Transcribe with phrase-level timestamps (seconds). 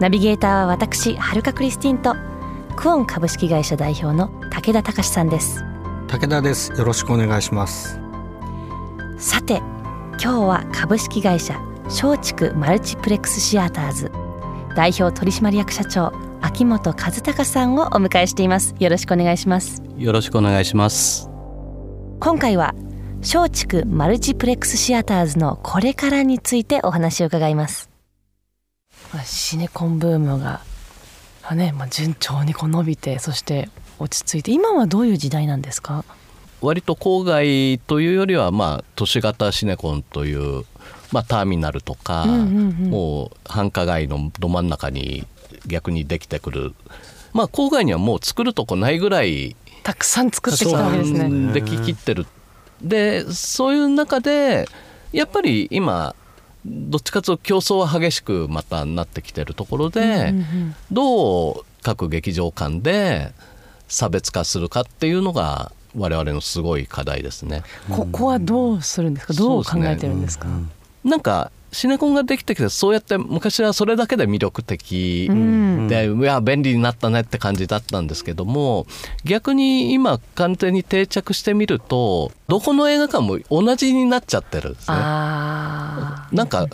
[0.00, 2.14] ナビゲーターは私はるかクリスティンと
[2.76, 5.64] クオン株式会社代表の武田隆さんです。
[6.06, 6.72] 武田です。
[6.72, 8.00] よろしくお願いします。
[9.18, 9.56] さて
[10.22, 14.12] 今日は株式会社松竹マルチプレックスシアターズ
[14.76, 18.74] 代表取締役社長秋元和孝さんをお迎えしています。
[18.78, 19.82] よろしくお願いします。
[19.96, 21.28] よろしくお願いします。
[22.20, 22.74] 今回は
[23.20, 27.87] 松竹マルチプレックスシアターズのこれからについてお話を伺います
[29.24, 30.60] シネコンブームが
[31.54, 36.04] ね、まあ、順調にこう伸びてそして落ち着いて今はどういう時代なんですか？
[36.60, 40.64] 割と郊外というよりはまあ都市型シネコンという、
[41.12, 42.90] まあ、ターミナルとか、うんうんうん。
[42.90, 45.26] もう繁華街のど真ん中に
[45.66, 46.74] 逆にできてくる。
[47.32, 51.28] まあ郊外にはもう作るとこないぐらいたくさん作ってきたわけですね。
[51.28, 52.26] ねでききってる。
[52.82, 54.68] でそういう中で
[55.12, 56.14] やっぱり今
[56.66, 63.32] どっちかというと競争は激しくまたなってきてるところで、うんうんどう各劇場間で
[63.86, 67.62] 差別化するかっていうのが我々のすごい課題ですね。
[67.88, 69.32] うんここはどうするんですか？
[69.34, 70.48] どう考えてるんですか？
[71.04, 75.88] なんかシネコンができてきてそうやって昔はそれだけで魅力的うん。
[75.88, 78.86] で、いや便利になったねって感じだったんですけども
[79.24, 84.96] 逆に今完全に定着してみるとどこの映画館も同じになっちゃってるんですね。
[84.96, 86.66] なんか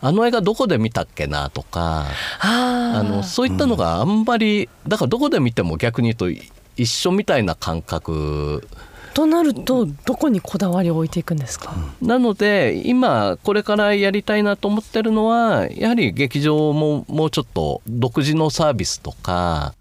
[0.00, 2.06] あの映画どこで見たっけなとか
[2.40, 6.42] あのそういったのがあんまりだからどこで見ても逆に言うと
[6.76, 8.66] 一緒みたいな感覚
[9.14, 19.74] となるとどこにこだわりを置いていくんですか、なので今これからやりたいなと思ってるのはやはり劇場ももうちょっと独自のサービスとか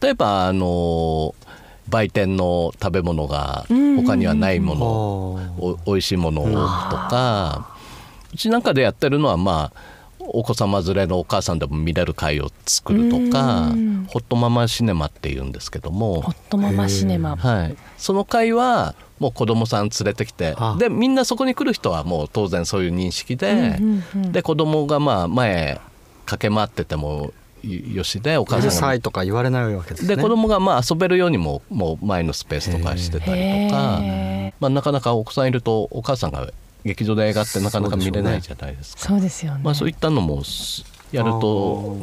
[0.00, 1.34] 例えばあの
[1.88, 4.86] 売店の食べ物が他にはないもの
[5.58, 7.76] お美味しいものをとか
[8.34, 9.95] うちなんかでやってるのはまあ
[10.28, 14.06] お子様連れのお母さんでも見れる会を作るとかうん。
[14.08, 16.22] ホットママシネマっていうんですけども。
[16.22, 17.36] ホットママシネマ。
[17.36, 20.76] はい、その会はもう子供さん連れてきてあ。
[20.78, 25.80] でみんなそこに来る人はもう当然そういう認識で、うんうんうんで子供がまあ前
[26.26, 27.32] 駆け回ってても
[27.62, 30.16] よしでお母さんがさいとか言われないわけですね。
[30.16, 34.02] で子供がまあ遊べるようにももう前のスペースとかしてたりとか、
[34.60, 36.48] まあ、なかなかお子さんいるとお母さんが
[36.86, 39.02] 劇場で映画ってなかなか見れないじゃないですか。
[39.02, 41.96] そうですよね、まあ、そういったのもすやると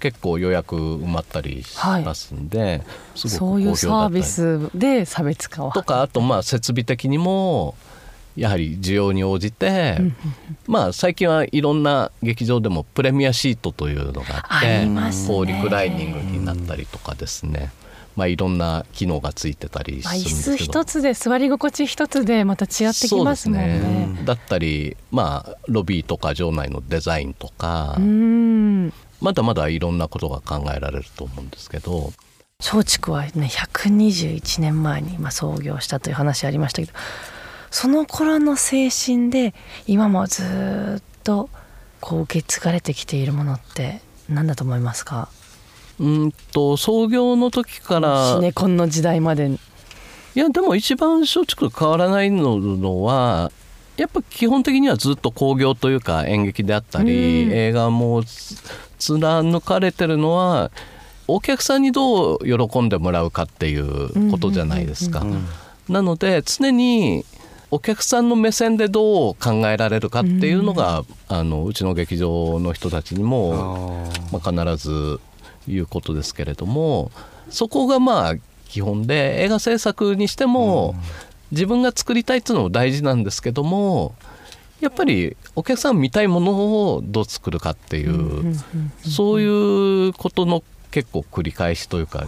[0.00, 2.82] 結構予約埋まったりしますんで、
[3.14, 4.14] すごくそういうサ好評だったり。
[4.14, 7.76] ービスで差別化をとかあとまあ設備的にも
[8.34, 9.98] やはり需要に応じて、
[10.66, 15.34] まあ最近はいろんな劇場でもプレミアシートというのがあっあてりますね。
[15.34, 17.70] こうリクライニングになったりとかですね、
[18.16, 20.56] まあ、いろんな機能がついてたりするんですけど。
[20.56, 23.78] 子一つで座り心地一つでまた違ってきますもんね。
[23.78, 24.24] ね。
[24.24, 28.92] だったりまあロビーとか場内のデザインとか、うん。
[29.20, 32.12] まだまだいろんなことが考えられると思うんですけど。
[32.64, 36.92] 松竹はね121年前にまあ創業したという話ありましたけど
[37.72, 39.52] その頃の精神で
[39.88, 41.50] 今もずっと
[42.00, 45.28] こう受け継がれてきているものって何だと思いますか？
[46.00, 49.50] うんと創業の時からシネコンの時代まで。
[50.34, 53.52] いやでも一番松竹と変わらないののは
[53.98, 57.52] やっぱ基本的にはずっと興行というか演劇であったり、うん。
[57.52, 58.56] 映画もつ
[58.98, 60.70] 貫かれてるのは
[61.28, 62.38] お客さんにどう
[62.68, 65.24] 喜んでもらうかっていうことじゃないですか。
[65.88, 67.24] なので常に
[67.70, 75.20] お客さんの目線でどう考えられるかっていうのが、あのうちの劇場の人たちにもまあ、必ず
[75.68, 77.10] 言うことですけれども
[77.50, 78.34] そこがまあ
[78.68, 80.94] 基本で映画制作にしても、
[81.50, 84.14] 自分が作りたいっていうのも大事なんですけども
[84.80, 86.52] やっぱりお客さん見たいもの
[86.94, 88.54] をどう作るかっていう、
[89.06, 92.20] そういうことの結構繰り返しというか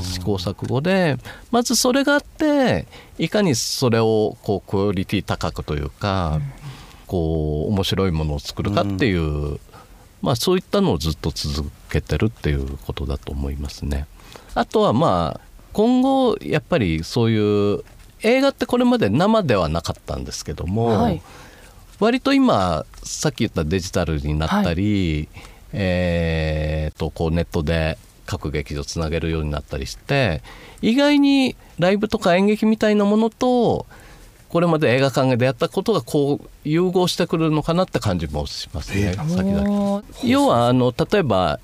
[0.00, 1.16] 試行錯誤で
[1.50, 2.86] まずそれがあって
[3.18, 6.40] いかにそれをこうクオリティ高くというか、
[7.06, 9.60] こう面白いものを作るかっていう、
[10.22, 14.06] まあそういったのをずっと続けてるっていうことだと思いますね。
[14.54, 15.40] あとはまあ
[15.72, 17.84] 今後やっぱりそういう
[18.22, 21.22] 映画ってこれまで生ではなかったんですけども、はい
[22.02, 25.28] 割と今さっき言ったデジタルになったり、
[25.72, 27.96] えー、とこうネットで
[28.26, 30.42] 各劇場つなげるようになったりして
[30.80, 33.86] 意外にライブとか演劇みたいなものと
[34.52, 40.02] これまで映画館でやったことがこう融合してくるのかなって感じもしますね、先々。
[40.22, 41.58] 要はあの例えば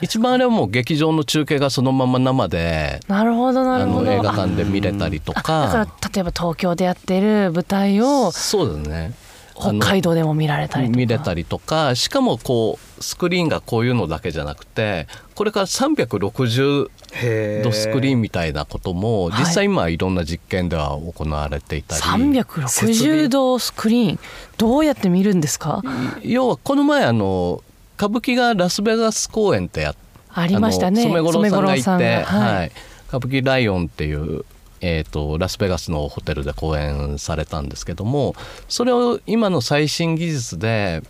[0.00, 4.10] 一番あれはもう劇場の中継がそのまま生でなるほどなるほど。
[4.10, 5.40] 映画館で見れたりとか。
[5.40, 9.14] だから例えば東京でやってる舞台をそうですね
[9.54, 10.98] 北海道でも見られたりとか。
[10.98, 11.94] 見れたりとか。
[11.94, 24.18] しかもこうスクリーンがこういうのだけじゃなくてこれから360度スクリーンみたいなことも実際今いろんな実験では行われていたり、はい、360度スクリーン
[24.56, 25.82] どうやって見るんですか？
[26.22, 27.62] 要はこの前あの
[27.96, 29.94] 歌舞伎がラスベガス公演ってや
[30.30, 31.02] ありましたね。
[31.02, 32.72] 染五郎さんがいて、はい、はい、
[33.08, 34.44] 歌舞伎ライオンっていう
[34.84, 38.34] えーと、ラスベガスのホテルで公演されたんですけども
[38.68, 41.02] それを今の最新技術で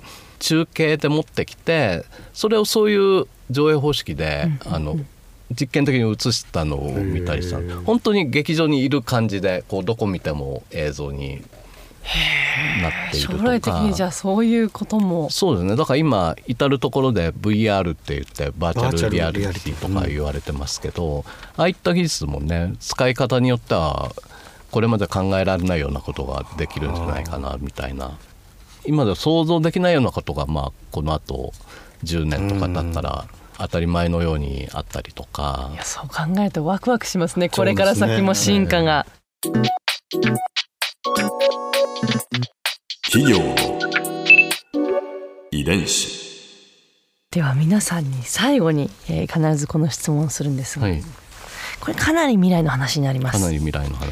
[0.42, 2.04] 中継で持ってきて
[2.34, 4.96] それをそういう上映方式で、あの
[5.50, 11.42] 実験的に映したのを見たりした本当に劇場にいる感じでこうどこ見ても映像に
[12.80, 13.38] なっているとか。
[13.38, 15.30] 将来的にじゃあそういうことも。
[15.30, 15.76] そうですね。
[15.76, 21.24] だから今至る所で VR って言ってバーチャルリアリティとか言われてますけど、うん、あ
[21.64, 24.12] あいった技術もね使い方によっては
[24.72, 28.18] これまで考えられないようなことができるんじゃないかなみたいな
[28.84, 31.52] 今では想像できないようなことがまあこのあと
[32.04, 33.26] 10年とか経ったら、
[33.58, 35.70] 当たり前のようにあったりとか。
[35.72, 37.48] いやそう考えるとワクワクしますね。
[37.48, 39.06] これから先も進化が。
[43.04, 43.54] 企業の
[45.50, 46.22] 遺伝子。
[47.30, 51.02] では皆さんに最後に、えー、必ずこの質問をするんですが、はい、
[51.80, 53.38] これかなり未来の話になります。
[53.38, 54.10] かなり未来の話。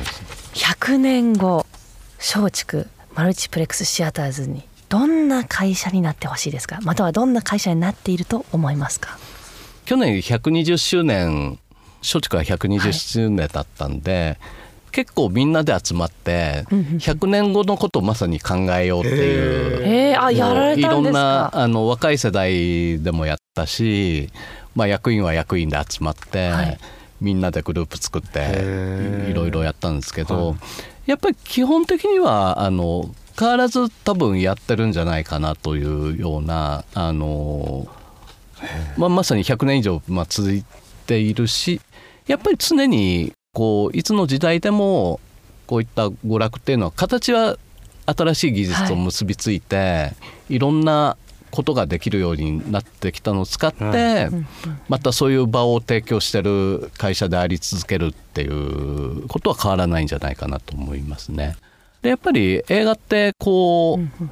[0.55, 1.66] 100年後
[2.19, 6.79] 松竹マルチプレックスシアターズにどんな会社になってほしいですか？
[6.83, 9.19] またはどんな会社になっていると思いますか？
[9.85, 11.59] 去年120周年
[12.03, 14.61] 松竹は120周年だったんで、はい。
[14.93, 20.89] 結構みんなで集まって100年後のことをまさに考えようっていうえー、あやられたんですか？
[20.89, 24.31] いろんなあの若い世代でもやったし、
[24.75, 26.79] まあ、役員は役員で集まって、はい、
[27.21, 30.57] みんなでグループ作っていろいろやったんですけど、
[31.06, 37.88] やっぱり基本的にはあの変わらず多分やってるんじゃないかなというようなあの、
[38.97, 40.64] まあ、まさに100年以上、まあ、続い
[41.06, 41.81] ているし
[42.26, 45.20] やっぱり常にこういつの時代でも
[45.67, 47.56] こういった娯楽っていうのは形は
[48.06, 50.06] 新しい技術と結びついて、は
[50.49, 51.17] い、いろんな
[51.50, 54.47] ことができるようになってきたのを使って、うん、
[54.88, 61.56] またそういう場を提供してる会社であり続けるっていうことは変わらないんじゃないかなと思いますね。
[62.02, 64.31] でやっぱり映画ってこう、うん、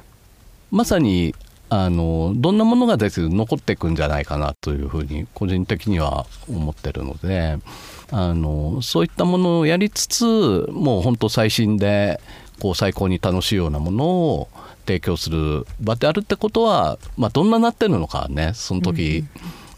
[0.71, 1.35] まさに
[1.69, 7.59] あのどんなものが出て残っていくんじゃないかなというふうに個人的には思ってるので。
[8.11, 10.25] あのそういったものをやりつつ
[10.71, 12.19] もう本当最新で
[12.59, 14.47] こう最高に楽しいようなものを
[14.89, 19.23] 提供する場であるってことは、まあ、どんななってるのかねその時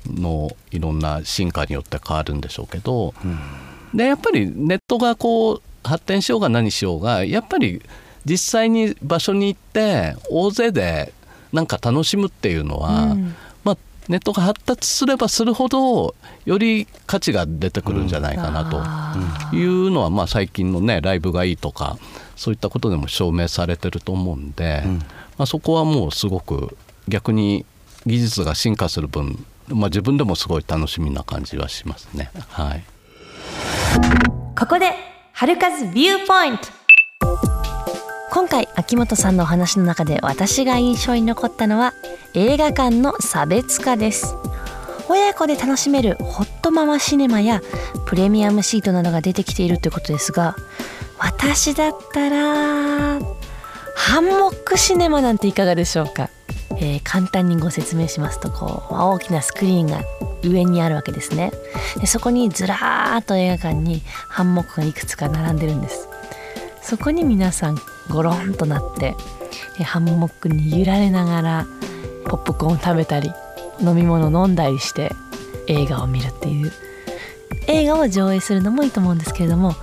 [0.08, 7.82] のいろんな進化によって変わるんでしょうけど、うん、でやっぱりネットがこう発展しようが何しようがやっぱり
[8.24, 11.12] 実際に場所に行って大勢で
[11.52, 13.36] なんか楽しむっていうのは、うん、
[13.66, 21.98] まあ、ネットが発達すればするほどより価値が出てくるんじゃないかなというのは、まあ、最近のねライブがいいとか
[22.42, 25.04] そういったことでも証明されてると思うんで、うん、ま
[25.44, 26.76] あ、そこはもうすごく
[27.08, 27.68] 逆に
[28.08, 32.32] 技術が進化する分、まあ、自分でもすごい楽しみな感じはしますね。
[32.50, 32.84] はい、
[34.58, 34.94] ここで
[35.34, 36.64] 春風ビューポイント。
[38.32, 41.94] 今回秋元さんのお話の中で私が印象に残ったのは
[42.34, 44.34] 映画館の差別化です。
[45.10, 47.62] 親子で楽しめるホットママシネマや
[48.08, 50.56] プレミアムシートなどが出てきているということですが
[51.24, 53.20] 私だったら
[53.96, 56.32] ハンモックシネマなんていかがでしょうか、
[56.78, 60.02] えー、簡単にご説明しますとこう大きなスクリーンが
[60.44, 61.52] 上にあるわけですね。
[62.00, 66.08] でそこにずらーっと映画館にハンモックがいくつか並んでるんです。
[66.82, 67.78] そこに皆さん
[68.10, 69.16] ゴロンとなって
[69.84, 71.68] ハンモックに揺られながら
[72.26, 73.32] ポップコーン食べたり
[73.80, 75.12] 飲み物飲んだりして
[75.68, 76.72] 映画を見るっていう。
[77.68, 79.76] 映画を上映するのもいいと思うんですけれども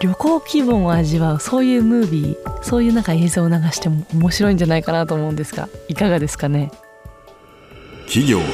[0.00, 6.70] 旅行気分を味わうそういうムービーそういうなんか映像を流しても面白いんじゃないかなと思うんですがいかがですかね？
[8.06, 8.44] 企業の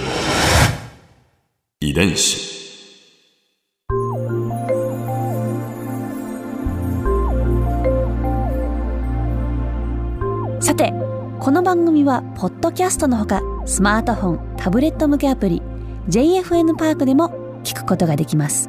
[1.81, 2.57] 遺伝子。
[10.61, 10.93] さて
[11.39, 15.63] この番組はポッドキャストのほかスマートフォンタブレット向けアプリ
[16.09, 18.69] JFN パークでも聞くことができます